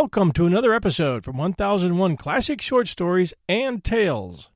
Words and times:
Welcome 0.00 0.30
to 0.34 0.46
another 0.46 0.72
episode 0.72 1.24
from 1.24 1.38
1001 1.38 2.16
Classic 2.18 2.60
Short 2.60 2.86
Stories 2.86 3.34
and 3.48 3.82
Tales. 3.82 4.48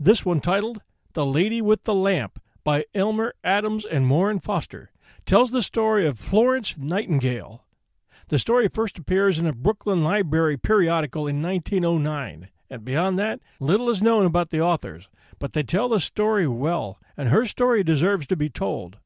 This 0.00 0.24
one 0.24 0.40
titled 0.40 0.80
The 1.12 1.26
Lady 1.26 1.60
with 1.60 1.82
the 1.82 1.94
Lamp 1.94 2.40
by 2.64 2.86
Elmer 2.94 3.34
Adams 3.44 3.84
and 3.84 4.08
Warren 4.08 4.40
Foster 4.40 4.90
tells 5.26 5.50
the 5.50 5.62
story 5.62 6.06
of 6.06 6.18
Florence 6.18 6.74
Nightingale. 6.78 7.66
The 8.28 8.38
story 8.38 8.66
first 8.68 8.96
appears 8.96 9.38
in 9.38 9.46
a 9.46 9.52
Brooklyn 9.52 10.02
Library 10.02 10.56
periodical 10.56 11.26
in 11.26 11.42
1909, 11.42 12.48
and 12.70 12.82
beyond 12.82 13.18
that, 13.18 13.40
little 13.60 13.90
is 13.90 14.00
known 14.00 14.24
about 14.24 14.48
the 14.48 14.62
authors, 14.62 15.10
but 15.38 15.52
they 15.52 15.62
tell 15.62 15.90
the 15.90 16.00
story 16.00 16.48
well, 16.48 16.98
and 17.14 17.28
her 17.28 17.44
story 17.44 17.84
deserves 17.84 18.26
to 18.28 18.36
be 18.36 18.48
told. 18.48 18.96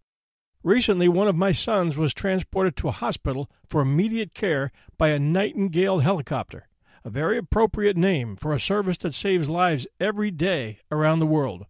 Recently, 0.65 1.09
one 1.09 1.27
of 1.27 1.35
my 1.35 1.51
sons 1.51 1.97
was 1.97 2.15
transported 2.15 2.77
to 2.77 2.89
a 2.89 2.93
hospital 2.93 3.51
for 3.67 3.81
immediate 3.81 4.33
care 4.33 4.71
by 4.97 5.09
a 5.09 5.19
Nightingale 5.19 5.99
helicopter, 5.99 6.69
a 7.05 7.11
very 7.11 7.37
appropriate 7.37 7.97
name 7.97 8.37
for 8.37 8.53
a 8.53 8.61
service 8.61 8.97
that 8.99 9.13
saves 9.13 9.51
lives 9.51 9.89
every 9.99 10.31
day 10.31 10.79
around 10.89 11.19
the 11.19 11.27
world. 11.27 11.67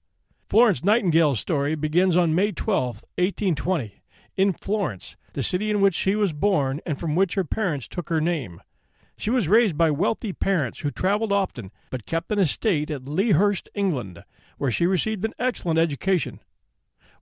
Florence 0.46 0.84
Nightingale's 0.84 1.40
story 1.40 1.74
begins 1.74 2.18
on 2.18 2.34
May 2.34 2.52
12, 2.52 2.96
1820, 3.16 4.02
in 4.36 4.52
Florence, 4.52 5.16
the 5.32 5.42
city 5.42 5.70
in 5.70 5.80
which 5.80 5.94
she 5.94 6.14
was 6.14 6.34
born 6.34 6.82
and 6.84 7.00
from 7.00 7.14
which 7.14 7.34
her 7.34 7.44
parents 7.44 7.88
took 7.88 8.10
her 8.10 8.20
name. 8.20 8.60
She 9.16 9.30
was 9.30 9.48
raised 9.48 9.78
by 9.78 9.90
wealthy 9.90 10.34
parents 10.34 10.80
who 10.80 10.90
traveled 10.90 11.32
often 11.32 11.70
but 11.88 12.04
kept 12.04 12.30
an 12.30 12.38
estate 12.38 12.90
at 12.90 13.08
Lea 13.08 13.30
Hurst, 13.30 13.70
England, 13.74 14.22
where 14.58 14.70
she 14.70 14.86
received 14.86 15.24
an 15.24 15.32
excellent 15.38 15.78
education. 15.78 16.40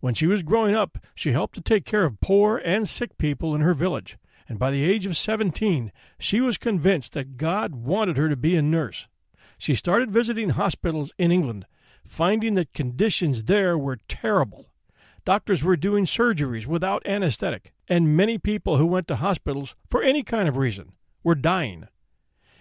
When 0.00 0.14
she 0.14 0.26
was 0.26 0.42
growing 0.42 0.74
up, 0.74 0.98
she 1.14 1.32
helped 1.32 1.54
to 1.54 1.60
take 1.60 1.84
care 1.84 2.04
of 2.04 2.20
poor 2.20 2.56
and 2.64 2.88
sick 2.88 3.18
people 3.18 3.54
in 3.54 3.60
her 3.60 3.74
village, 3.74 4.16
and 4.48 4.58
by 4.58 4.70
the 4.70 4.84
age 4.84 5.06
of 5.06 5.16
seventeen, 5.16 5.92
she 6.18 6.40
was 6.40 6.58
convinced 6.58 7.12
that 7.12 7.36
God 7.36 7.74
wanted 7.74 8.16
her 8.16 8.28
to 8.28 8.36
be 8.36 8.56
a 8.56 8.62
nurse. 8.62 9.08
She 9.58 9.74
started 9.74 10.10
visiting 10.10 10.50
hospitals 10.50 11.12
in 11.18 11.30
England, 11.30 11.66
finding 12.02 12.54
that 12.54 12.72
conditions 12.72 13.44
there 13.44 13.76
were 13.76 13.98
terrible. 14.08 14.70
Doctors 15.26 15.62
were 15.62 15.76
doing 15.76 16.06
surgeries 16.06 16.66
without 16.66 17.06
anesthetic, 17.06 17.74
and 17.86 18.16
many 18.16 18.38
people 18.38 18.78
who 18.78 18.86
went 18.86 19.06
to 19.08 19.16
hospitals 19.16 19.76
for 19.86 20.02
any 20.02 20.22
kind 20.22 20.48
of 20.48 20.56
reason 20.56 20.92
were 21.22 21.34
dying. 21.34 21.88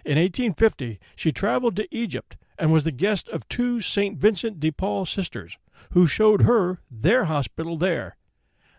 In 0.04 0.18
1850, 0.18 1.00
she 1.16 1.32
traveled 1.32 1.76
to 1.76 1.88
Egypt 1.90 2.36
and 2.58 2.70
was 2.70 2.84
the 2.84 2.92
guest 2.92 3.30
of 3.30 3.48
two 3.48 3.80
St. 3.80 4.18
Vincent 4.18 4.60
de 4.60 4.70
Paul 4.70 5.06
sisters 5.06 5.56
who 5.90 6.06
showed 6.06 6.42
her 6.42 6.80
their 6.90 7.24
hospital 7.24 7.76
there. 7.76 8.16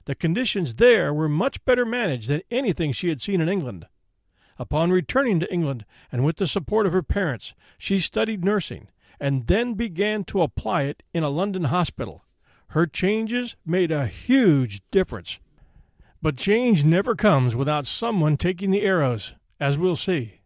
The 0.06 0.16
conditions 0.16 0.76
there 0.76 1.14
were 1.14 1.30
much 1.30 1.64
better 1.66 1.86
managed 1.86 2.28
than 2.28 2.42
anything 2.50 2.92
she 2.92 3.10
had 3.10 3.22
seen 3.22 3.42
in 3.42 3.50
England. 3.50 3.88
Upon 4.58 4.92
returning 4.92 5.40
to 5.40 5.54
England, 5.54 5.86
and 6.12 6.24
with 6.24 6.38
the 6.38 6.48
support 6.48 6.86
of 6.86 6.94
her 6.94 7.04
parents, 7.04 7.56
she 7.78 8.00
studied 8.00 8.46
nursing, 8.46 8.88
and 9.20 9.48
then 9.48 9.76
began 9.76 10.24
to 10.26 10.42
apply 10.42 10.84
it 10.84 11.04
in 11.14 11.24
a 11.24 11.30
London 11.30 11.66
hospital. 11.66 12.26
Her 12.70 12.86
changes 12.86 13.56
made 13.66 13.92
a 13.92 14.08
huge 14.08 14.82
difference. 14.92 15.40
But 16.22 16.38
change 16.38 16.84
never 16.84 17.16
comes 17.16 17.56
without 17.56 17.86
someone 17.86 18.38
taking 18.38 18.72
the 18.72 18.84
arrows, 18.84 19.34
as 19.60 19.78
we'll 19.78 19.96
see. 19.96 20.42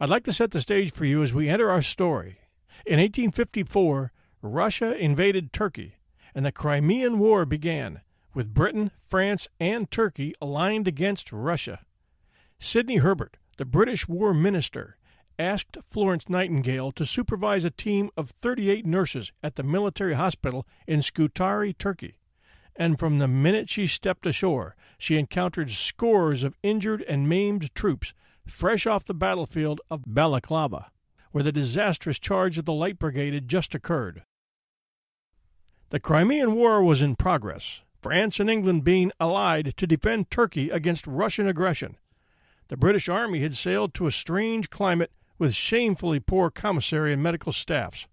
I'd 0.00 0.08
like 0.08 0.24
to 0.24 0.32
set 0.32 0.52
the 0.52 0.60
stage 0.60 0.92
for 0.92 1.04
you 1.04 1.22
as 1.22 1.34
we 1.34 1.48
enter 1.48 1.70
our 1.70 1.82
story. 1.82 2.38
In 2.86 2.98
1854, 2.98 4.12
Russia 4.42 4.96
invaded 4.96 5.52
Turkey, 5.52 5.96
and 6.34 6.44
the 6.46 6.52
Crimean 6.52 7.18
War 7.18 7.44
began, 7.44 8.02
with 8.34 8.54
Britain, 8.54 8.90
France, 9.08 9.48
and 9.58 9.90
Turkey 9.90 10.32
aligned 10.40 10.86
against 10.86 11.32
Russia. 11.32 11.80
Sidney 12.58 12.96
Herbert, 12.96 13.36
the 13.56 13.64
British 13.64 14.06
War 14.06 14.32
Minister, 14.32 14.96
asked 15.38 15.76
Florence 15.88 16.28
Nightingale 16.28 16.92
to 16.92 17.06
supervise 17.06 17.64
a 17.64 17.70
team 17.70 18.10
of 18.16 18.30
38 18.30 18.84
nurses 18.84 19.32
at 19.42 19.56
the 19.56 19.62
military 19.62 20.14
hospital 20.14 20.66
in 20.86 21.02
Scutari, 21.02 21.72
Turkey. 21.72 22.18
And 22.76 22.98
from 22.98 23.18
the 23.18 23.28
minute 23.28 23.68
she 23.68 23.86
stepped 23.86 24.26
ashore, 24.26 24.76
she 24.98 25.16
encountered 25.16 25.70
scores 25.70 26.42
of 26.44 26.56
injured 26.62 27.02
and 27.02 27.28
maimed 27.28 27.74
troops 27.74 28.14
fresh 28.46 28.86
off 28.86 29.04
the 29.04 29.14
battlefield 29.14 29.80
of 29.90 30.04
Balaclava, 30.06 30.86
where 31.32 31.44
the 31.44 31.52
disastrous 31.52 32.18
charge 32.18 32.58
of 32.58 32.64
the 32.64 32.72
Light 32.72 32.98
Brigade 32.98 33.34
had 33.34 33.48
just 33.48 33.74
occurred. 33.74 34.22
The 35.90 36.00
Crimean 36.00 36.54
War 36.54 36.82
was 36.82 37.00
in 37.00 37.16
progress, 37.16 37.82
France 38.00 38.38
and 38.38 38.50
England 38.50 38.84
being 38.84 39.10
allied 39.18 39.74
to 39.76 39.86
defend 39.86 40.30
Turkey 40.30 40.68
against 40.68 41.06
Russian 41.06 41.48
aggression. 41.48 41.96
The 42.68 42.76
British 42.76 43.08
Army 43.08 43.40
had 43.40 43.54
sailed 43.54 43.94
to 43.94 44.06
a 44.06 44.10
strange 44.10 44.68
climate 44.68 45.10
with 45.38 45.54
shamefully 45.54 46.20
poor 46.20 46.50
commissary 46.50 47.14
and 47.14 47.22
medical 47.22 47.52
staffs. 47.52 48.06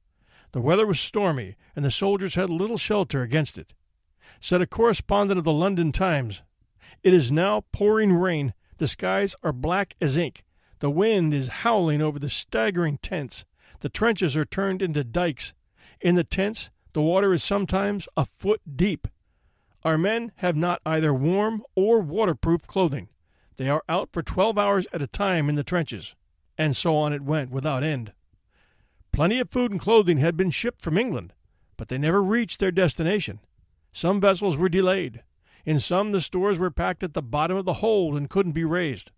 The 0.54 0.62
weather 0.62 0.88
was 0.88 1.02
stormy, 1.02 1.58
and 1.76 1.84
the 1.84 1.92
soldiers 1.92 2.36
had 2.36 2.50
little 2.50 2.78
shelter 2.78 3.22
against 3.22 3.58
it. 3.58 3.74
Said 4.40 4.62
a 4.62 4.68
correspondent 4.68 5.38
of 5.38 5.44
the 5.44 5.52
London 5.52 5.92
Times, 5.92 6.44
It 7.04 7.14
is 7.14 7.30
now 7.30 7.66
pouring 7.74 8.14
rain, 8.14 8.54
the 8.78 8.88
skies 8.88 9.36
are 9.44 9.52
black 9.52 9.98
as 10.00 10.16
ink, 10.16 10.45
the 10.80 10.90
wind 10.90 11.34
is 11.34 11.48
howling 11.48 12.02
over 12.02 12.20
the 12.20 12.30
staggering 12.30 12.98
tents, 12.98 13.46
the 13.80 13.90
trenches 13.90 14.36
are 14.36 14.46
turned 14.46 14.82
into 14.82 15.04
dikes. 15.04 15.54
In 16.02 16.16
the 16.16 16.24
tents, 16.24 16.70
the 16.94 17.02
water 17.02 17.34
is 17.34 17.44
sometimes 17.44 18.08
a 18.16 18.26
foot 18.26 18.62
deep. 18.76 19.08
Our 19.84 19.98
men 19.98 20.32
have 20.38 20.56
not 20.56 20.82
either 20.86 21.14
warm 21.14 21.64
or 21.76 22.00
waterproof 22.00 22.68
clothing. 22.68 23.10
They 23.58 23.70
are 23.70 23.84
out 23.88 24.10
for 24.12 24.24
twelve 24.24 24.58
hours 24.58 24.88
at 24.92 25.02
a 25.02 25.08
time 25.08 25.50
in 25.50 25.56
the 25.56 25.64
trenches. 25.64 26.16
And 26.58 26.76
so 26.76 26.96
on 26.96 27.14
it 27.14 27.22
went 27.22 27.52
without 27.52 27.84
end. 27.84 28.14
Plenty 29.12 29.40
of 29.40 29.50
food 29.50 29.72
and 29.72 29.80
clothing 29.80 30.18
had 30.18 30.36
been 30.36 30.52
shipped 30.52 30.82
from 30.82 30.98
England, 30.98 31.34
but 31.78 31.88
they 31.88 31.98
never 31.98 32.22
reached 32.24 32.60
their 32.60 32.72
destination. 32.72 33.40
Some 33.92 34.20
vessels 34.20 34.58
were 34.58 34.70
delayed. 34.70 35.24
In 35.66 35.80
some, 35.80 36.12
the 36.12 36.22
stores 36.22 36.60
were 36.60 36.72
packed 36.72 37.04
at 37.04 37.14
the 37.14 37.22
bottom 37.22 37.58
of 37.58 37.66
the 37.66 37.76
hold 37.76 38.16
and 38.18 38.30
couldn't 38.30 38.52
be 38.52 38.66
raised. 38.66 39.12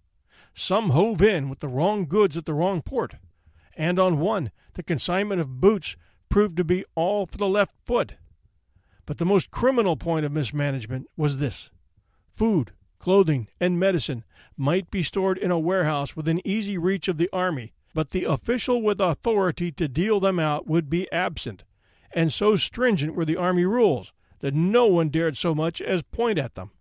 Some 0.59 0.89
hove 0.89 1.21
in 1.21 1.49
with 1.49 1.59
the 1.59 1.67
wrong 1.67 2.07
goods 2.07 2.35
at 2.35 2.47
the 2.47 2.53
wrong 2.55 2.81
port. 2.81 3.13
And 3.75 3.99
on 3.99 4.17
one, 4.17 4.49
the 4.73 4.81
consignment 4.81 5.39
of 5.39 5.61
boots 5.61 5.95
proved 6.29 6.57
to 6.57 6.63
be 6.63 6.83
all 6.95 7.27
for 7.27 7.37
the 7.37 7.47
left 7.47 7.75
foot. 7.85 8.15
But 9.05 9.19
the 9.19 9.25
most 9.25 9.51
criminal 9.51 9.95
point 9.95 10.25
of 10.25 10.31
mismanagement 10.31 11.11
was 11.15 11.37
this 11.37 11.69
food, 12.33 12.71
clothing, 12.97 13.47
and 13.59 13.79
medicine 13.79 14.23
might 14.57 14.89
be 14.89 15.03
stored 15.03 15.37
in 15.37 15.51
a 15.51 15.59
warehouse 15.59 16.15
within 16.15 16.41
easy 16.43 16.75
reach 16.75 17.07
of 17.07 17.19
the 17.19 17.29
army, 17.31 17.71
but 17.93 18.09
the 18.09 18.23
official 18.23 18.81
with 18.81 18.99
authority 18.99 19.71
to 19.73 19.87
deal 19.87 20.19
them 20.19 20.39
out 20.39 20.65
would 20.65 20.89
be 20.89 21.09
absent, 21.11 21.65
and 22.11 22.33
so 22.33 22.57
stringent 22.57 23.13
were 23.13 23.25
the 23.25 23.37
army 23.37 23.65
rules 23.65 24.11
that 24.39 24.55
no 24.55 24.87
one 24.87 25.09
dared 25.09 25.37
so 25.37 25.53
much 25.53 25.83
as 25.83 26.01
point 26.01 26.39
at 26.39 26.55
them. 26.55 26.71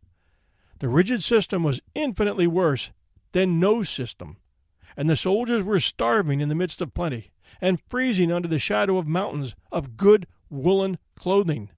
The 0.78 0.88
rigid 0.88 1.22
system 1.22 1.62
was 1.62 1.82
infinitely 1.94 2.46
worse 2.46 2.90
than 3.36 3.60
no 3.60 3.82
system, 3.82 4.38
and 4.96 5.10
the 5.10 5.14
soldiers 5.14 5.62
were 5.62 5.78
starving 5.78 6.40
in 6.40 6.48
the 6.48 6.54
midst 6.54 6.80
of 6.80 6.94
plenty 6.94 7.32
and 7.60 7.82
freezing 7.86 8.32
under 8.32 8.48
the 8.48 8.58
shadow 8.58 8.96
of 8.96 9.06
mountains 9.06 9.54
of 9.70 9.98
good 9.98 10.26
woolen 10.48 10.96
clothing. 11.16 11.68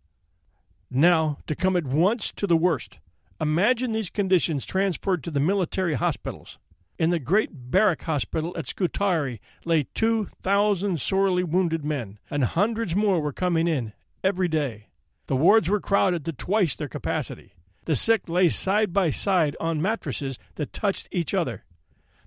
Now, 0.89 1.39
to 1.49 1.57
come 1.57 1.75
at 1.75 1.85
once 1.85 2.31
to 2.37 2.47
the 2.47 2.57
worst. 2.57 3.01
Imagine 3.41 3.91
these 3.91 4.09
conditions 4.09 4.65
transferred 4.65 5.25
to 5.25 5.33
the 5.33 5.41
military 5.41 5.95
hospitals. 5.95 6.59
In 6.97 7.11
the 7.11 7.19
great 7.19 7.51
barrack 7.53 8.03
hospital 8.03 8.57
at 8.57 8.69
Scutari 8.69 9.41
lay 9.65 9.83
2,000 9.95 11.01
sorely 11.01 11.43
wounded 11.43 11.85
men, 11.85 12.21
and 12.31 12.45
hundreds 12.45 12.95
more 12.95 13.21
were 13.21 13.33
coming 13.33 13.67
in 13.67 13.95
every 14.23 14.47
day. 14.47 14.91
The 15.27 15.35
wards 15.35 15.69
were 15.69 15.81
crowded 15.81 16.25
to 16.27 16.33
twice 16.33 16.77
their 16.77 16.87
capacity. 16.87 17.55
The 17.89 17.97
sick 17.97 18.29
lay 18.29 18.51
side 18.51 18.93
by 18.93 19.09
side 19.09 19.57
on 19.59 19.81
mattresses 19.81 20.39
that 20.57 20.75
touched 20.75 21.09
each 21.11 21.33
other. 21.33 21.65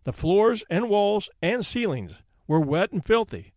The 0.06 0.12
floors 0.12 0.63
and 0.72 0.90
walls 0.90 1.30
and 1.40 1.63
ceilings 1.63 2.24
were 2.48 2.60
wet 2.60 2.92
and 2.92 3.06
filthy. 3.06 3.54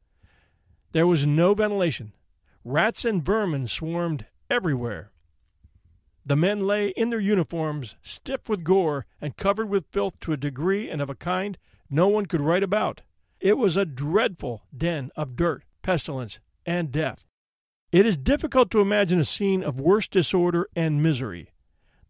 There 0.92 1.06
was 1.06 1.26
no 1.26 1.54
ventilation. 1.54 2.12
Rats 2.62 3.06
and 3.06 3.24
vermin 3.24 3.68
swarmed 3.68 4.26
everywhere. 4.50 5.12
The 6.26 6.36
men 6.36 6.66
lay 6.66 6.88
in 6.88 7.08
their 7.08 7.20
uniforms, 7.20 7.96
stiff 8.02 8.50
with 8.50 8.64
gore 8.64 9.06
and 9.18 9.38
covered 9.38 9.70
with 9.70 9.90
filth 9.90 10.20
to 10.20 10.32
a 10.34 10.36
degree 10.36 10.90
and 10.90 11.00
of 11.00 11.08
a 11.08 11.14
kind 11.14 11.56
no 11.88 12.06
one 12.08 12.26
could 12.26 12.42
write 12.42 12.62
about. 12.62 13.00
It 13.40 13.56
was 13.56 13.78
a 13.78 13.86
dreadful 13.86 14.64
den 14.76 15.10
of 15.16 15.36
dirt, 15.36 15.64
pestilence, 15.80 16.38
and 16.66 16.92
death. 16.92 17.24
It 17.92 18.04
is 18.04 18.18
difficult 18.18 18.70
to 18.72 18.82
imagine 18.82 19.20
a 19.20 19.24
scene 19.24 19.64
of 19.64 19.80
worse 19.80 20.06
disorder 20.06 20.68
and 20.76 21.02
misery. 21.02 21.48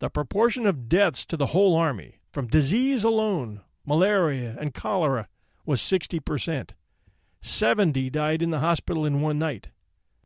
The 0.05 0.11
proportion 0.11 0.67
of 0.67 0.87
deaths 0.87 1.25
to 1.25 1.37
the 1.39 1.47
whole 1.47 1.75
army, 1.75 2.19
from 2.31 2.47
disease 2.47 3.05
alone, 3.05 3.63
malaria 3.87 4.55
and 4.61 4.75
cholera, 4.75 5.29
was 5.65 5.81
60%. 5.81 6.73
Seventy 7.41 8.11
died 8.11 8.43
in 8.43 8.51
the 8.51 8.59
hospital 8.59 9.07
in 9.07 9.23
one 9.23 9.39
night. 9.39 9.69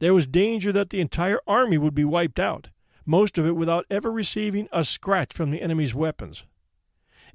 There 0.00 0.12
was 0.12 0.26
danger 0.26 0.72
that 0.72 0.90
the 0.90 1.00
entire 1.00 1.38
army 1.46 1.78
would 1.78 1.94
be 1.94 2.04
wiped 2.04 2.40
out 2.40 2.70
most 3.06 3.38
of 3.38 3.46
it 3.46 3.54
without 3.54 3.86
ever 3.88 4.10
receiving 4.10 4.68
a 4.72 4.82
scratch 4.82 5.32
from 5.32 5.52
the 5.52 5.62
enemy's 5.62 5.94
weapons. 5.94 6.42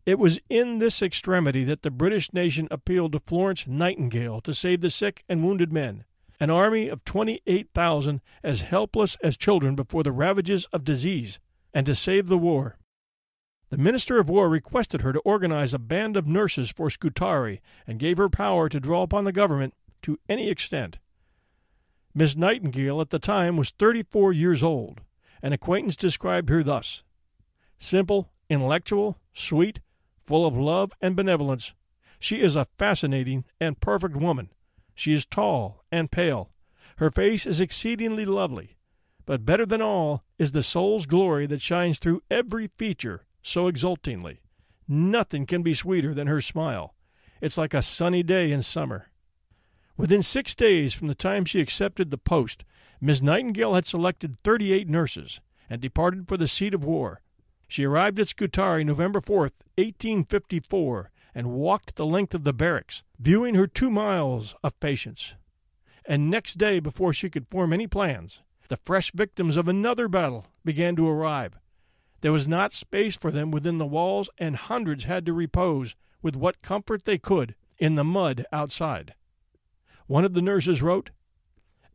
It 0.05 0.19
was 0.19 0.41
in 0.49 0.79
this 0.79 1.01
extremity 1.01 1.63
that 1.63 1.81
the 1.81 1.91
British 1.91 2.33
nation 2.33 2.67
appealed 2.69 3.13
to 3.13 3.21
Florence 3.21 3.67
Nightingale 3.67 4.41
to 4.41 4.53
save 4.53 4.81
the 4.81 4.91
sick 4.91 5.23
and 5.29 5.45
wounded 5.45 5.71
men, 5.71 6.03
an 6.41 6.49
army 6.49 6.89
of 6.89 7.05
28,000 7.05 8.19
as 8.43 8.63
helpless 8.63 9.15
as 9.23 9.37
children 9.37 9.75
before 9.75 10.03
the 10.03 10.11
ravages 10.11 10.65
of 10.73 10.83
disease, 10.83 11.39
and 11.73 11.85
to 11.85 11.95
save 11.95 12.27
the 12.27 12.37
war. 12.37 12.77
The 13.69 13.77
Minister 13.77 14.19
of 14.19 14.29
War 14.29 14.49
requested 14.49 15.01
her 15.01 15.13
to 15.13 15.19
organize 15.21 15.73
a 15.73 15.79
band 15.79 16.15
of 16.15 16.27
nurses 16.27 16.71
for 16.71 16.89
Scutari 16.89 17.59
and 17.87 17.97
gave 17.97 18.17
her 18.17 18.29
power 18.29 18.69
to 18.69 18.79
draw 18.79 19.01
upon 19.01 19.23
the 19.23 19.31
government 19.31 19.73
to 20.03 20.19
any 20.29 20.49
extent. 20.49 20.99
Miss 22.13 22.35
Nightingale 22.35 23.01
at 23.01 23.09
the 23.09 23.17
time 23.17 23.57
was 23.57 23.71
34 23.71 24.31
years 24.33 24.61
old. 24.61 25.01
An 25.41 25.53
acquaintance 25.53 25.95
described 25.95 26.49
her 26.49 26.63
thus 26.63 27.03
simple, 27.79 28.31
intellectual, 28.49 29.17
sweet, 29.33 29.79
full 30.23 30.45
of 30.45 30.55
love 30.55 30.91
and 31.01 31.15
benevolence. 31.15 31.73
She 32.19 32.39
is 32.39 32.55
a 32.55 32.67
fascinating 32.77 33.43
and 33.59 33.81
perfect 33.81 34.15
woman. 34.15 34.51
She 34.95 35.13
is 35.13 35.25
tall 35.25 35.83
and 35.91 36.11
pale. 36.11 36.51
Her 36.97 37.09
face 37.09 37.45
is 37.45 37.59
exceedingly 37.59 38.23
lovely. 38.25 38.77
But 39.25 39.45
better 39.45 39.65
than 39.65 39.81
all 39.81 40.23
is 40.37 40.51
the 40.51 40.63
soul's 40.63 41.05
glory 41.05 41.45
that 41.47 41.61
shines 41.61 41.99
through 41.99 42.23
every 42.29 42.67
feature 42.77 43.25
so 43.41 43.67
exultingly. 43.67 44.41
Nothing 44.87 45.45
can 45.45 45.63
be 45.63 45.73
sweeter 45.73 46.13
than 46.13 46.27
her 46.27 46.41
smile. 46.41 46.93
It's 47.41 47.57
like 47.57 47.73
a 47.73 47.81
sunny 47.81 48.23
day 48.23 48.51
in 48.51 48.61
summer. 48.61 49.09
Within 49.95 50.23
six 50.23 50.55
days 50.55 50.93
from 50.93 51.07
the 51.07 51.15
time 51.15 51.45
she 51.45 51.61
accepted 51.61 52.09
the 52.09 52.17
post, 52.17 52.65
Miss 52.99 53.21
Nightingale 53.21 53.75
had 53.75 53.85
selected 53.85 54.39
38 54.39 54.89
nurses 54.89 55.39
and 55.69 55.81
departed 55.81 56.27
for 56.27 56.37
the 56.37 56.47
seat 56.47 56.73
of 56.73 56.83
war. 56.83 57.21
She 57.67 57.85
arrived 57.85 58.19
at 58.19 58.29
Scutari 58.29 58.83
November 58.83 59.21
4, 59.21 59.39
1854, 59.39 61.11
and 61.35 61.51
walked 61.51 61.95
the 61.95 62.05
length 62.05 62.35
of 62.35 62.43
the 62.43 62.53
barracks, 62.53 63.03
viewing 63.19 63.55
her 63.55 63.67
two 63.67 63.89
miles 63.89 64.55
of 64.63 64.79
patients. 64.79 65.35
And 66.05 66.29
next 66.29 66.57
day, 66.57 66.79
before 66.79 67.13
she 67.13 67.29
could 67.29 67.47
form 67.49 67.73
any 67.73 67.87
plans, 67.87 68.41
the 68.73 68.77
fresh 68.77 69.11
victims 69.11 69.55
of 69.55 69.67
another 69.67 70.07
battle 70.07 70.47
began 70.65 70.95
to 70.95 71.07
arrive. 71.07 71.59
There 72.21 72.31
was 72.31 72.47
not 72.47 72.73
space 72.73 73.15
for 73.15 73.29
them 73.29 73.51
within 73.51 73.77
the 73.77 73.85
walls, 73.85 74.31
and 74.39 74.55
hundreds 74.55 75.03
had 75.03 75.27
to 75.27 75.31
repose, 75.33 75.95
with 76.23 76.35
what 76.35 76.63
comfort 76.63 77.05
they 77.05 77.19
could, 77.19 77.53
in 77.77 77.93
the 77.93 78.03
mud 78.03 78.47
outside. 78.51 79.13
One 80.07 80.25
of 80.25 80.33
the 80.33 80.41
nurses 80.41 80.81
wrote, 80.81 81.11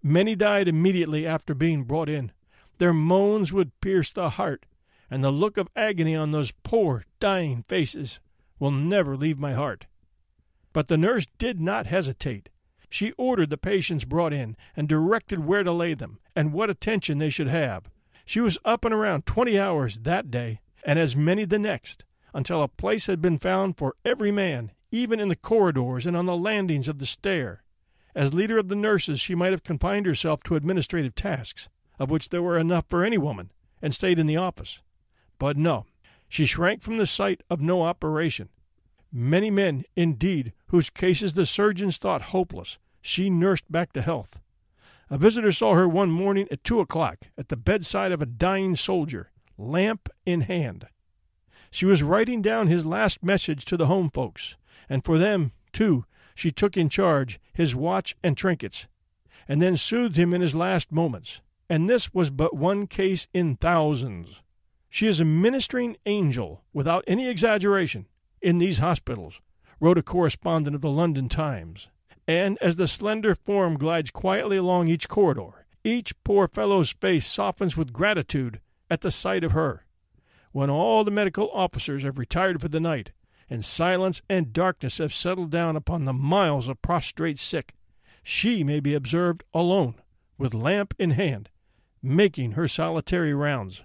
Many 0.04 0.36
died 0.36 0.68
immediately 0.68 1.26
after 1.26 1.52
being 1.52 1.82
brought 1.82 2.08
in. 2.08 2.30
Their 2.78 2.94
moans 2.94 3.52
would 3.52 3.80
pierce 3.80 4.12
the 4.12 4.30
heart, 4.30 4.64
and 5.10 5.24
the 5.24 5.32
look 5.32 5.56
of 5.56 5.66
agony 5.74 6.14
on 6.14 6.30
those 6.30 6.52
poor, 6.62 7.06
dying 7.18 7.64
faces 7.66 8.20
will 8.60 8.70
never 8.70 9.16
leave 9.16 9.40
my 9.40 9.54
heart. 9.54 9.86
But 10.72 10.86
the 10.86 10.96
nurse 10.96 11.26
did 11.38 11.60
not 11.60 11.86
hesitate. 11.86 12.50
She 12.90 13.12
ordered 13.12 13.50
the 13.50 13.58
patients 13.58 14.04
brought 14.04 14.32
in 14.32 14.56
and 14.76 14.88
directed 14.88 15.44
where 15.44 15.62
to 15.62 15.72
lay 15.72 15.94
them 15.94 16.18
and 16.34 16.52
what 16.52 16.70
attention 16.70 17.18
they 17.18 17.30
should 17.30 17.48
have. 17.48 17.90
She 18.24 18.40
was 18.40 18.58
up 18.64 18.84
and 18.84 18.94
around 18.94 19.26
twenty 19.26 19.58
hours 19.58 20.00
that 20.00 20.30
day 20.30 20.60
and 20.84 20.98
as 20.98 21.16
many 21.16 21.44
the 21.44 21.58
next, 21.58 22.04
until 22.32 22.62
a 22.62 22.68
place 22.68 23.06
had 23.06 23.20
been 23.20 23.38
found 23.38 23.76
for 23.76 23.96
every 24.04 24.30
man, 24.30 24.70
even 24.90 25.20
in 25.20 25.28
the 25.28 25.36
corridors 25.36 26.06
and 26.06 26.16
on 26.16 26.26
the 26.26 26.36
landings 26.36 26.88
of 26.88 26.98
the 26.98 27.06
stair. 27.06 27.62
As 28.14 28.34
leader 28.34 28.58
of 28.58 28.68
the 28.68 28.76
nurses, 28.76 29.20
she 29.20 29.34
might 29.34 29.52
have 29.52 29.62
confined 29.62 30.06
herself 30.06 30.42
to 30.44 30.56
administrative 30.56 31.14
tasks, 31.14 31.68
of 31.98 32.10
which 32.10 32.30
there 32.30 32.42
were 32.42 32.58
enough 32.58 32.86
for 32.88 33.04
any 33.04 33.18
woman, 33.18 33.52
and 33.82 33.94
stayed 33.94 34.18
in 34.18 34.26
the 34.26 34.36
office. 34.36 34.82
But 35.38 35.56
no, 35.56 35.86
she 36.28 36.46
shrank 36.46 36.82
from 36.82 36.96
the 36.96 37.06
sight 37.06 37.42
of 37.50 37.60
no 37.60 37.82
operation. 37.82 38.48
Many 39.12 39.50
men, 39.50 39.84
indeed, 39.96 40.52
whose 40.66 40.90
cases 40.90 41.32
the 41.32 41.46
surgeons 41.46 41.96
thought 41.96 42.22
hopeless, 42.22 42.78
she 43.00 43.30
nursed 43.30 43.70
back 43.70 43.92
to 43.94 44.02
health. 44.02 44.40
A 45.10 45.16
visitor 45.16 45.52
saw 45.52 45.74
her 45.74 45.88
one 45.88 46.10
morning 46.10 46.46
at 46.50 46.62
two 46.62 46.80
o'clock 46.80 47.28
at 47.38 47.48
the 47.48 47.56
bedside 47.56 48.12
of 48.12 48.20
a 48.20 48.26
dying 48.26 48.76
soldier, 48.76 49.30
lamp 49.56 50.10
in 50.26 50.42
hand. 50.42 50.88
She 51.70 51.86
was 51.86 52.02
writing 52.02 52.42
down 52.42 52.66
his 52.66 52.84
last 52.84 53.22
message 53.22 53.64
to 53.66 53.76
the 53.78 53.86
home 53.86 54.10
folks, 54.10 54.56
and 54.88 55.04
for 55.04 55.16
them, 55.16 55.52
too, 55.72 56.04
she 56.34 56.50
took 56.52 56.76
in 56.76 56.88
charge 56.88 57.40
his 57.54 57.74
watch 57.74 58.14
and 58.22 58.36
trinkets, 58.36 58.86
and 59.48 59.62
then 59.62 59.76
soothed 59.78 60.18
him 60.18 60.34
in 60.34 60.42
his 60.42 60.54
last 60.54 60.92
moments. 60.92 61.40
And 61.70 61.88
this 61.88 62.12
was 62.12 62.30
but 62.30 62.54
one 62.54 62.86
case 62.86 63.26
in 63.32 63.56
thousands. 63.56 64.42
She 64.90 65.06
is 65.06 65.20
a 65.20 65.24
ministering 65.24 65.96
angel, 66.06 66.64
without 66.72 67.04
any 67.06 67.28
exaggeration, 67.28 68.06
in 68.40 68.58
these 68.58 68.78
hospitals, 68.78 69.40
wrote 69.80 69.98
a 69.98 70.02
correspondent 70.02 70.74
of 70.74 70.82
the 70.82 70.90
London 70.90 71.28
Times. 71.28 71.88
And 72.26 72.58
as 72.60 72.76
the 72.76 72.88
slender 72.88 73.34
form 73.34 73.76
glides 73.76 74.10
quietly 74.10 74.56
along 74.56 74.88
each 74.88 75.08
corridor, 75.08 75.66
each 75.84 76.12
poor 76.24 76.48
fellow's 76.48 76.90
face 76.90 77.26
softens 77.26 77.76
with 77.76 77.92
gratitude 77.92 78.60
at 78.90 79.00
the 79.00 79.10
sight 79.10 79.44
of 79.44 79.52
her. 79.52 79.86
When 80.52 80.70
all 80.70 81.04
the 81.04 81.10
medical 81.10 81.50
officers 81.52 82.02
have 82.02 82.18
retired 82.18 82.60
for 82.60 82.68
the 82.68 82.80
night, 82.80 83.12
and 83.48 83.64
silence 83.64 84.20
and 84.28 84.52
darkness 84.52 84.98
have 84.98 85.12
settled 85.12 85.50
down 85.50 85.76
upon 85.76 86.04
the 86.04 86.12
miles 86.12 86.68
of 86.68 86.82
prostrate 86.82 87.38
sick, 87.38 87.74
she 88.22 88.62
may 88.62 88.80
be 88.80 88.94
observed 88.94 89.42
alone, 89.54 89.94
with 90.36 90.52
lamp 90.52 90.94
in 90.98 91.12
hand, 91.12 91.48
making 92.02 92.52
her 92.52 92.68
solitary 92.68 93.32
rounds. 93.32 93.84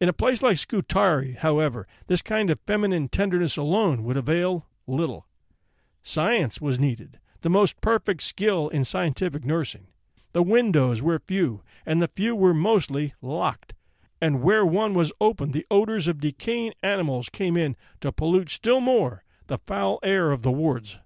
In 0.00 0.08
a 0.08 0.14
place 0.14 0.42
like 0.42 0.56
Scutari, 0.56 1.34
however, 1.34 1.86
this 2.06 2.22
kind 2.22 2.48
of 2.48 2.58
feminine 2.66 3.08
tenderness 3.08 3.58
alone 3.58 4.02
would 4.04 4.16
avail 4.16 4.66
little. 4.86 5.26
Science 6.02 6.58
was 6.58 6.80
needed, 6.80 7.20
the 7.42 7.50
most 7.50 7.82
perfect 7.82 8.22
skill 8.22 8.70
in 8.70 8.82
scientific 8.84 9.44
nursing. 9.44 9.88
The 10.32 10.42
windows 10.42 11.02
were 11.02 11.18
few, 11.18 11.62
and 11.84 12.00
the 12.00 12.08
few 12.08 12.34
were 12.34 12.54
mostly 12.54 13.12
locked, 13.20 13.74
and 14.22 14.42
where 14.42 14.64
one 14.64 14.94
was 14.94 15.12
open, 15.20 15.50
the 15.50 15.66
odors 15.70 16.08
of 16.08 16.20
decaying 16.20 16.72
animals 16.82 17.28
came 17.28 17.58
in 17.58 17.76
to 18.00 18.10
pollute 18.10 18.48
still 18.48 18.80
more 18.80 19.22
the 19.48 19.58
foul 19.66 19.98
air 20.02 20.30
of 20.30 20.42
the 20.42 20.52
wards. 20.52 20.98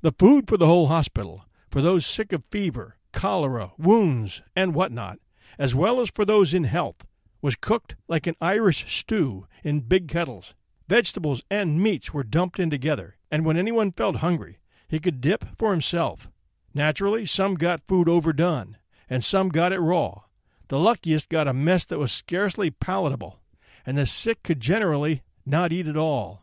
The 0.00 0.12
food 0.12 0.48
for 0.48 0.56
the 0.56 0.66
whole 0.66 0.88
hospital, 0.88 1.44
for 1.70 1.80
those 1.80 2.04
sick 2.04 2.32
of 2.32 2.46
fever, 2.46 2.96
cholera, 3.12 3.72
wounds, 3.78 4.42
and 4.56 4.74
what 4.74 4.90
not, 4.90 5.18
as 5.58 5.76
well 5.76 6.00
as 6.00 6.10
for 6.10 6.24
those 6.24 6.52
in 6.52 6.64
health, 6.64 7.06
was 7.46 7.54
cooked 7.54 7.94
like 8.08 8.26
an 8.26 8.34
Irish 8.40 8.92
stew 8.92 9.46
in 9.62 9.78
big 9.78 10.08
kettles. 10.08 10.52
Vegetables 10.88 11.44
and 11.48 11.80
meats 11.80 12.12
were 12.12 12.24
dumped 12.24 12.58
in 12.58 12.70
together, 12.70 13.14
and 13.30 13.44
when 13.44 13.56
anyone 13.56 13.92
felt 13.92 14.16
hungry, 14.16 14.58
he 14.88 14.98
could 14.98 15.20
dip 15.20 15.44
for 15.56 15.70
himself. 15.70 16.28
Naturally, 16.74 17.24
some 17.24 17.54
got 17.54 17.86
food 17.86 18.08
overdone, 18.08 18.78
and 19.08 19.22
some 19.22 19.48
got 19.50 19.72
it 19.72 19.78
raw. 19.78 20.22
The 20.66 20.78
luckiest 20.80 21.28
got 21.28 21.46
a 21.46 21.52
mess 21.52 21.84
that 21.84 22.00
was 22.00 22.10
scarcely 22.10 22.68
palatable, 22.68 23.38
and 23.86 23.96
the 23.96 24.06
sick 24.06 24.42
could 24.42 24.58
generally 24.58 25.22
not 25.46 25.70
eat 25.70 25.86
at 25.86 25.96
all. 25.96 26.42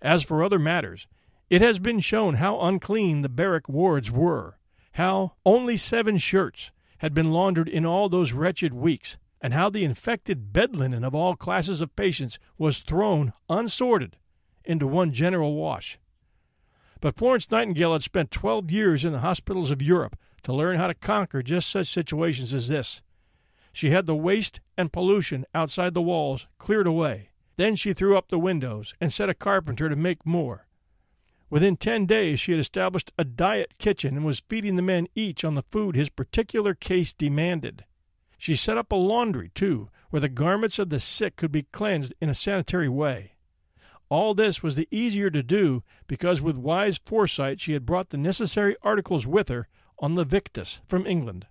As 0.00 0.22
for 0.22 0.42
other 0.42 0.58
matters, 0.58 1.06
it 1.50 1.60
has 1.60 1.78
been 1.78 2.00
shown 2.00 2.36
how 2.36 2.58
unclean 2.58 3.20
the 3.20 3.28
barrack 3.28 3.68
wards 3.68 4.10
were, 4.10 4.56
how 4.92 5.34
only 5.44 5.76
seven 5.76 6.16
shirts 6.16 6.72
had 7.00 7.12
been 7.12 7.32
laundered 7.32 7.68
in 7.68 7.84
all 7.84 8.08
those 8.08 8.32
wretched 8.32 8.72
weeks, 8.72 9.18
and 9.40 9.54
how 9.54 9.70
the 9.70 9.84
infected 9.84 10.52
bed 10.52 10.74
linen 10.74 11.04
of 11.04 11.14
all 11.14 11.36
classes 11.36 11.80
of 11.80 11.94
patients 11.96 12.38
was 12.56 12.78
thrown, 12.78 13.32
unsorted, 13.48 14.16
into 14.64 14.86
one 14.86 15.12
general 15.12 15.54
wash. 15.54 15.98
But 17.00 17.16
Florence 17.16 17.50
Nightingale 17.50 17.92
had 17.92 18.02
spent 18.02 18.30
12 18.30 18.70
years 18.70 19.04
in 19.04 19.12
the 19.12 19.20
hospitals 19.20 19.70
of 19.70 19.80
Europe 19.80 20.16
to 20.42 20.52
learn 20.52 20.76
how 20.76 20.88
to 20.88 20.94
conquer 20.94 21.42
just 21.42 21.70
such 21.70 21.86
situations 21.86 22.52
as 22.52 22.68
this. 22.68 23.02
She 23.72 23.90
had 23.90 24.06
the 24.06 24.16
waste 24.16 24.60
and 24.76 24.92
pollution 24.92 25.44
outside 25.54 25.94
the 25.94 26.02
walls 26.02 26.46
cleared 26.58 26.86
away. 26.86 27.30
Then 27.56 27.76
she 27.76 27.92
threw 27.92 28.16
up 28.16 28.28
the 28.28 28.38
windows 28.38 28.94
and 29.00 29.12
set 29.12 29.28
a 29.28 29.34
carpenter 29.34 29.88
to 29.88 29.96
make 29.96 30.26
more. 30.26 30.66
Within 31.50 31.76
ten 31.76 32.04
days, 32.04 32.40
she 32.40 32.52
had 32.52 32.60
established 32.60 33.12
a 33.16 33.24
diet 33.24 33.78
kitchen 33.78 34.16
and 34.16 34.26
was 34.26 34.42
feeding 34.48 34.76
the 34.76 34.82
men 34.82 35.06
each 35.14 35.44
on 35.44 35.54
the 35.54 35.62
food 35.62 35.96
his 35.96 36.10
particular 36.10 36.74
case 36.74 37.12
demanded. 37.12 37.84
She 38.38 38.56
set 38.56 38.78
up 38.78 38.92
a 38.92 38.96
laundry, 38.96 39.50
too, 39.54 39.90
where 40.10 40.20
the 40.20 40.28
garments 40.28 40.78
of 40.78 40.88
the 40.88 41.00
sick 41.00 41.36
could 41.36 41.52
be 41.52 41.64
cleansed 41.64 42.14
in 42.20 42.30
a 42.30 42.34
sanitary 42.34 42.88
way. 42.88 43.32
All 44.08 44.32
this 44.32 44.62
was 44.62 44.76
the 44.76 44.88
easier 44.90 45.28
to 45.30 45.42
do 45.42 45.82
because 46.06 46.40
with 46.40 46.56
wise 46.56 46.98
foresight 46.98 47.60
she 47.60 47.72
had 47.72 47.84
brought 47.84 48.08
the 48.08 48.16
necessary 48.16 48.74
articles 48.80 49.26
with 49.26 49.48
her 49.48 49.68
on 49.98 50.14
the 50.14 50.24
Vectis 50.24 50.80
from 50.86 51.06
England. 51.06 51.46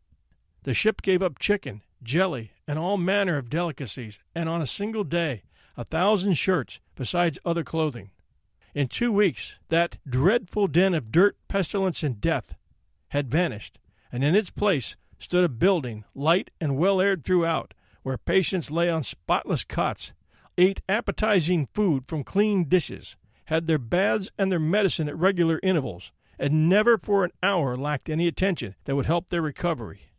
The 0.64 0.74
ship 0.74 1.02
gave 1.02 1.22
up 1.22 1.38
chicken, 1.38 1.84
jelly, 2.02 2.54
and 2.68 2.80
all 2.80 2.98
manner 2.98 3.38
of 3.38 3.50
delicacies, 3.50 4.20
and 4.34 4.50
on 4.50 4.62
a 4.62 4.66
single 4.66 5.04
day 5.04 5.44
a 5.76 5.84
thousand 5.84 6.34
shirts, 6.34 6.80
besides 6.96 7.38
other 7.46 7.64
clothing. 7.64 8.10
In 8.74 8.88
two 8.88 9.12
weeks 9.12 9.60
that 9.70 9.98
dreadful 10.10 10.68
den 10.68 10.96
of 10.96 11.12
dirt, 11.12 11.38
pestilence, 11.48 12.02
and 12.02 12.20
death 12.20 12.56
had 13.10 13.30
vanished, 13.30 13.78
and 14.12 14.24
in 14.24 14.36
its 14.36 14.50
place 14.50 14.96
stood 15.20 15.44
a 15.44 15.50
building, 15.50 16.06
light 16.14 16.52
and 16.60 16.78
well 16.78 17.02
aired 17.02 17.24
throughout, 17.24 17.74
where 18.04 18.18
patients 18.18 18.72
lay 18.72 18.90
on 18.90 19.04
spotless 19.04 19.64
cots, 19.64 20.14
ate 20.58 20.82
appetizing 20.88 21.68
food 21.74 22.06
from 22.08 22.24
clean 22.24 22.66
dishes, 22.66 23.16
had 23.46 23.68
their 23.68 23.78
baths 23.78 24.30
and 24.38 24.52
their 24.52 24.60
medicine 24.60 25.08
at 25.08 25.18
regular 25.18 25.60
intervals, 25.64 26.12
and 26.40 26.70
never 26.70 26.98
for 26.98 27.24
an 27.24 27.32
hour 27.42 27.76
lacked 27.76 28.10
any 28.10 28.28
attention 28.28 28.76
that 28.86 28.96
would 28.96 29.06
help 29.06 29.30
their 29.30 29.42
recovery. 29.42 30.12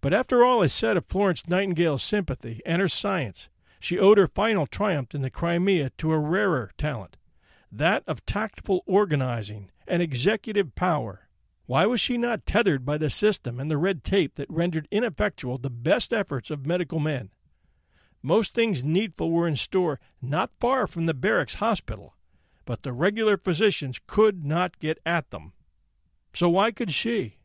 But 0.00 0.12
after 0.12 0.44
all 0.44 0.62
is 0.62 0.72
said 0.72 0.96
of 0.96 1.06
Florence 1.06 1.48
Nightingale's 1.48 2.02
sympathy 2.02 2.60
and 2.66 2.82
her 2.82 2.88
science, 2.88 3.48
she 3.78 3.98
owed 3.98 4.18
her 4.18 4.26
final 4.26 4.66
triumph 4.66 5.14
in 5.14 5.22
the 5.22 5.30
Crimea 5.30 5.90
to 5.98 6.12
a 6.12 6.18
rarer 6.18 6.70
talent, 6.76 7.16
that 7.70 8.02
of 8.06 8.26
tactful 8.26 8.82
organizing 8.86 9.70
and 9.86 10.02
executive 10.02 10.74
power. 10.74 11.21
Why 11.66 11.86
was 11.86 12.00
she 12.00 12.18
not 12.18 12.44
tethered 12.44 12.84
by 12.84 12.98
the 12.98 13.08
system 13.08 13.60
and 13.60 13.70
the 13.70 13.78
red 13.78 14.04
tape 14.04 14.34
that 14.34 14.50
rendered 14.50 14.88
ineffectual 14.90 15.58
the 15.58 15.70
best 15.70 16.12
efforts 16.12 16.50
of 16.50 16.66
medical 16.66 16.98
men? 16.98 17.30
Most 18.22 18.54
things 18.54 18.84
needful 18.84 19.30
were 19.30 19.48
in 19.48 19.56
store 19.56 20.00
not 20.20 20.50
far 20.58 20.86
from 20.86 21.06
the 21.06 21.14
barracks 21.14 21.56
hospital, 21.56 22.14
but 22.64 22.82
the 22.82 22.92
regular 22.92 23.36
physicians 23.36 24.00
could 24.06 24.44
not 24.44 24.78
get 24.78 24.98
at 25.04 25.30
them. 25.30 25.52
So 26.34 26.48
why 26.48 26.70
could 26.70 26.90
she? 26.90 27.38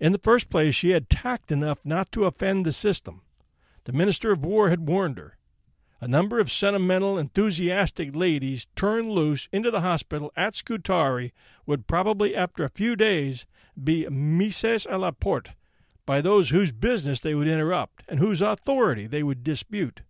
In 0.00 0.12
the 0.12 0.18
first 0.18 0.50
place, 0.50 0.74
she 0.74 0.90
had 0.90 1.08
tact 1.08 1.52
enough 1.52 1.78
not 1.84 2.10
to 2.12 2.24
offend 2.24 2.66
the 2.66 2.72
system. 2.72 3.22
The 3.84 3.92
Minister 3.92 4.32
of 4.32 4.44
War 4.44 4.70
had 4.70 4.88
warned 4.88 5.18
her. 5.18 5.36
A 6.00 6.08
number 6.08 6.38
of 6.40 6.50
sentimental, 6.50 7.16
enthusiastic 7.16 8.14
ladies 8.14 8.66
turned 8.76 9.10
loose 9.10 9.48
into 9.52 9.70
the 9.70 9.80
hospital 9.80 10.32
at 10.36 10.54
Scutari 10.54 11.32
would 11.64 11.86
probably, 11.86 12.34
after 12.34 12.64
a 12.64 12.68
few 12.68 12.96
days, 12.96 13.46
be 13.82 14.06
mises 14.08 14.86
à 14.86 14.98
la 14.98 15.10
porte 15.10 15.50
by 16.06 16.20
those 16.20 16.50
whose 16.50 16.72
business 16.72 17.20
they 17.20 17.34
would 17.34 17.48
interrupt 17.48 18.02
and 18.08 18.18
whose 18.18 18.42
authority 18.42 19.06
they 19.06 19.22
would 19.22 19.42
dispute. 19.42 20.02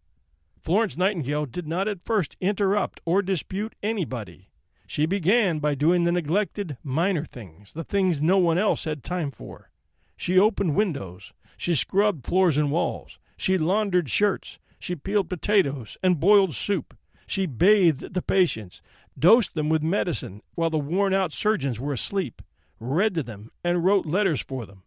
Florence 0.60 0.96
Nightingale 0.96 1.46
did 1.46 1.66
not 1.66 1.88
at 1.88 2.02
first 2.02 2.36
interrupt 2.40 3.00
or 3.04 3.22
dispute 3.22 3.74
anybody. 3.82 4.48
She 4.86 5.06
began 5.06 5.58
by 5.58 5.74
doing 5.74 6.04
the 6.04 6.12
neglected 6.12 6.76
minor 6.82 7.24
things, 7.24 7.72
the 7.72 7.84
things 7.84 8.20
no 8.20 8.38
one 8.38 8.58
else 8.58 8.84
had 8.84 9.02
time 9.02 9.30
for. 9.30 9.70
She 10.16 10.38
opened 10.38 10.74
windows, 10.74 11.32
she 11.56 11.74
scrubbed 11.74 12.26
floors 12.26 12.56
and 12.56 12.70
walls, 12.70 13.18
she 13.36 13.58
laundered 13.58 14.10
shirts, 14.10 14.58
she 14.78 14.96
peeled 14.96 15.28
potatoes 15.30 15.96
and 16.02 16.20
boiled 16.20 16.54
soup, 16.54 16.96
she 17.26 17.46
bathed 17.46 18.14
the 18.14 18.22
patients, 18.22 18.82
dosed 19.18 19.54
them 19.54 19.68
with 19.68 19.82
medicine 19.82 20.42
while 20.54 20.70
the 20.70 20.78
worn 20.78 21.14
out 21.14 21.32
surgeons 21.32 21.80
were 21.80 21.92
asleep, 21.92 22.42
read 22.80 23.14
to 23.14 23.22
them, 23.22 23.50
and 23.62 23.84
wrote 23.84 24.06
letters 24.06 24.40
for 24.40 24.66
them. 24.66 24.82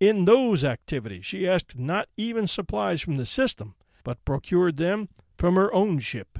In 0.00 0.24
those 0.24 0.64
activities 0.64 1.24
she 1.24 1.48
asked 1.48 1.78
not 1.78 2.08
even 2.16 2.46
supplies 2.46 3.00
from 3.00 3.16
the 3.16 3.26
system, 3.26 3.74
but 4.02 4.24
procured 4.24 4.76
them 4.76 5.08
from 5.36 5.54
her 5.54 5.72
own 5.72 5.98
ship. 5.98 6.38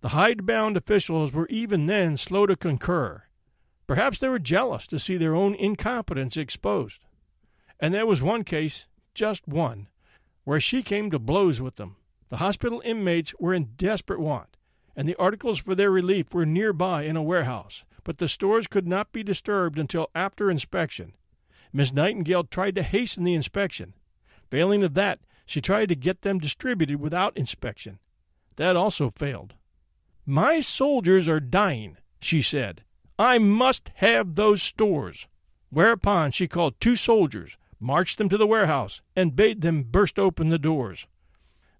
The 0.00 0.10
hidebound 0.10 0.76
officials 0.76 1.32
were 1.32 1.48
even 1.48 1.86
then 1.86 2.16
slow 2.16 2.46
to 2.46 2.56
concur. 2.56 3.24
Perhaps 3.86 4.18
they 4.18 4.28
were 4.28 4.38
jealous 4.38 4.86
to 4.88 4.98
see 4.98 5.16
their 5.16 5.34
own 5.34 5.54
incompetence 5.54 6.36
exposed. 6.36 7.02
And 7.80 7.92
there 7.92 8.06
was 8.06 8.22
one 8.22 8.44
case, 8.44 8.86
just 9.14 9.48
one, 9.48 9.88
where 10.44 10.60
she 10.60 10.82
came 10.82 11.10
to 11.10 11.18
blows 11.18 11.60
with 11.60 11.76
them. 11.76 11.96
The 12.28 12.36
hospital 12.36 12.82
inmates 12.84 13.34
were 13.38 13.54
in 13.54 13.72
desperate 13.76 14.20
want, 14.20 14.56
and 14.94 15.08
the 15.08 15.16
articles 15.16 15.58
for 15.58 15.74
their 15.74 15.90
relief 15.90 16.32
were 16.32 16.46
nearby 16.46 17.04
in 17.04 17.16
a 17.16 17.22
warehouse, 17.22 17.84
but 18.04 18.18
the 18.18 18.28
stores 18.28 18.66
could 18.66 18.86
not 18.86 19.12
be 19.12 19.22
disturbed 19.22 19.78
until 19.78 20.10
after 20.14 20.50
inspection. 20.50 21.14
Miss 21.72 21.92
Nightingale 21.92 22.44
tried 22.44 22.74
to 22.76 22.82
hasten 22.82 23.24
the 23.24 23.34
inspection. 23.34 23.94
Failing 24.50 24.82
of 24.82 24.94
that, 24.94 25.20
she 25.44 25.60
tried 25.60 25.88
to 25.88 25.96
get 25.96 26.22
them 26.22 26.38
distributed 26.38 27.00
without 27.00 27.36
inspection. 27.36 27.98
That 28.56 28.76
also 28.76 29.10
failed. 29.10 29.54
My 30.26 30.60
soldiers 30.60 31.28
are 31.28 31.40
dying, 31.40 31.96
she 32.20 32.42
said. 32.42 32.82
I 33.18 33.38
must 33.38 33.90
have 33.96 34.34
those 34.34 34.62
stores. 34.62 35.28
Whereupon 35.70 36.30
she 36.30 36.48
called 36.48 36.80
two 36.80 36.96
soldiers, 36.96 37.56
marched 37.80 38.18
them 38.18 38.28
to 38.28 38.38
the 38.38 38.46
warehouse, 38.46 39.00
and 39.14 39.36
bade 39.36 39.60
them 39.60 39.82
burst 39.82 40.18
open 40.18 40.48
the 40.48 40.58
doors. 40.58 41.06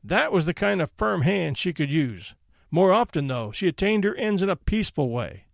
That 0.04 0.32
was 0.32 0.46
the 0.46 0.54
kind 0.54 0.80
of 0.80 0.90
firm 0.92 1.22
hand 1.22 1.58
she 1.58 1.72
could 1.72 1.90
use. 1.90 2.34
More 2.70 2.92
often, 2.92 3.26
though, 3.26 3.50
she 3.52 3.68
attained 3.68 4.04
her 4.04 4.14
ends 4.14 4.42
in 4.42 4.50
a 4.50 4.56
peaceful 4.56 5.10
way. 5.10 5.44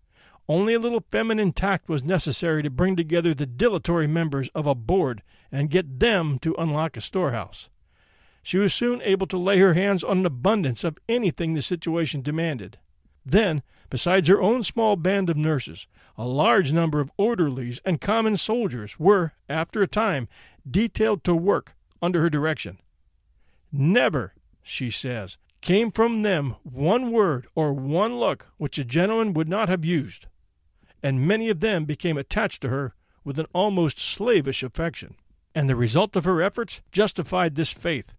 Only 0.49 0.75
a 0.75 0.79
little 0.79 1.05
feminine 1.11 1.53
tact 1.53 1.89
was 1.89 2.05
necessary 2.05 2.63
to 2.63 2.71
bring 2.71 2.97
together 2.97 3.33
the 3.33 3.47
dilatory 3.47 4.07
members 4.07 4.51
of 4.55 4.67
a 4.67 4.75
board 4.75 5.23
and 5.51 5.71
get 5.71 6.01
them 6.01 6.39
to 6.41 6.55
unlock 6.59 6.97
a 6.97 7.01
storehouse. 7.01 7.71
She 8.43 8.59
was 8.59 8.75
soon 8.75 9.01
able 9.03 9.27
to 9.29 9.39
lay 9.39 9.59
her 9.61 9.73
hands 9.73 10.05
on 10.05 10.19
an 10.19 10.27
abundance 10.27 10.85
of 10.85 10.99
anything 11.09 11.55
the 11.55 11.63
situation 11.63 12.21
demanded. 12.21 12.79
Then, 13.25 13.63
besides 13.89 14.29
her 14.29 14.43
own 14.43 14.63
small 14.63 14.97
band 14.97 15.31
of 15.31 15.37
nurses, 15.39 15.87
a 16.19 16.27
large 16.27 16.73
number 16.73 17.01
of 17.01 17.11
orderlies 17.17 17.81
and 17.87 18.03
common 18.03 18.37
soldiers 18.37 19.01
were, 19.01 19.33
after 19.49 19.81
a 19.81 19.87
time, 19.87 20.29
detailed 20.71 21.25
to 21.25 21.35
work 21.35 21.75
under 22.03 22.21
her 22.21 22.29
direction. 22.29 22.79
Never, 23.73 24.35
she 24.63 24.91
says, 24.91 25.39
came 25.63 25.91
from 25.91 26.21
them 26.21 26.57
one 26.63 27.11
word 27.11 27.47
or 27.55 27.73
one 27.73 28.19
look 28.19 28.49
which 28.59 28.79
a 28.79 28.85
gentleman 28.85 29.33
would 29.33 29.49
not 29.49 29.71
have 29.71 29.87
used, 29.87 30.27
and 31.05 31.29
many 31.29 31.51
of 31.51 31.61
them 31.61 31.85
became 31.85 32.17
attached 32.17 32.63
to 32.63 32.71
her 32.71 32.95
with 33.25 33.39
an 33.39 33.47
almost 33.53 33.99
slavish 33.99 34.63
affection. 34.63 35.15
And 35.55 35.69
the 35.69 35.77
result 35.77 36.17
of 36.17 36.25
her 36.25 36.41
efforts 36.41 36.81
justified 36.91 37.55
this 37.55 37.73
faith. 37.73 38.15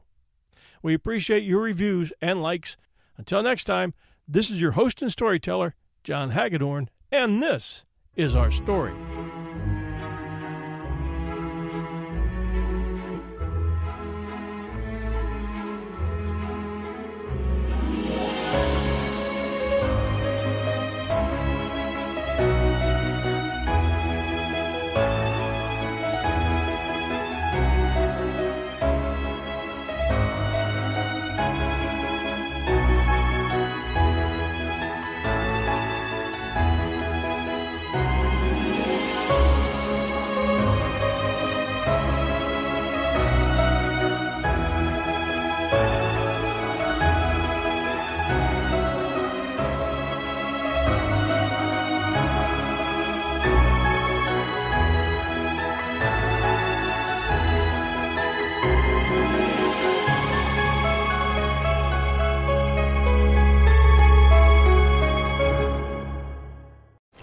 We 0.82 0.96
appreciate 0.96 1.44
your 1.44 1.62
reviews 1.62 2.12
and 2.20 2.42
likes. 2.42 2.76
Until 3.18 3.44
next 3.44 3.66
time, 3.66 3.94
this 4.28 4.50
is 4.50 4.60
your 4.60 4.72
host 4.72 5.04
and 5.04 5.12
storyteller, 5.12 5.76
John 6.04 6.32
Hagedorn, 6.32 6.90
and 7.12 7.44
this 7.44 7.86
is 8.16 8.36
our 8.36 8.50
story. 8.50 8.96